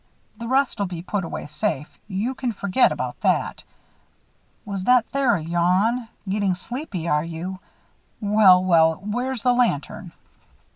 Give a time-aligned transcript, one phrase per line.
[0.39, 3.63] The rest'll be put away safe you can forgit about that.
[4.65, 6.09] Was that there a yawn?
[6.27, 7.59] Gettin' sleepy, are you?
[8.19, 10.13] Well, well, where's the lantern?"